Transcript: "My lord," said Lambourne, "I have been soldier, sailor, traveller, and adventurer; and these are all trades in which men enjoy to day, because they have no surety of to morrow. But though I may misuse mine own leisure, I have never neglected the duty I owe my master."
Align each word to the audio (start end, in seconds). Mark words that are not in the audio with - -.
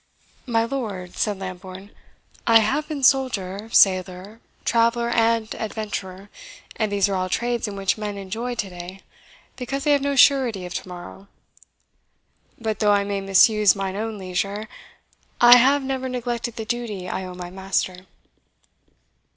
"My 0.47 0.63
lord," 0.65 1.15
said 1.15 1.37
Lambourne, 1.37 1.91
"I 2.47 2.57
have 2.61 2.87
been 2.87 3.03
soldier, 3.03 3.69
sailor, 3.71 4.39
traveller, 4.65 5.09
and 5.09 5.53
adventurer; 5.53 6.31
and 6.75 6.91
these 6.91 7.07
are 7.07 7.13
all 7.13 7.29
trades 7.29 7.67
in 7.67 7.75
which 7.75 7.99
men 7.99 8.17
enjoy 8.17 8.55
to 8.55 8.69
day, 8.71 9.01
because 9.57 9.83
they 9.83 9.91
have 9.91 10.01
no 10.01 10.15
surety 10.15 10.65
of 10.65 10.73
to 10.73 10.87
morrow. 10.87 11.27
But 12.59 12.79
though 12.79 12.91
I 12.93 13.03
may 13.03 13.21
misuse 13.21 13.75
mine 13.75 13.95
own 13.95 14.17
leisure, 14.17 14.67
I 15.39 15.57
have 15.57 15.83
never 15.83 16.09
neglected 16.09 16.55
the 16.55 16.65
duty 16.65 17.07
I 17.07 17.23
owe 17.23 17.35
my 17.35 17.51
master." 17.51 18.07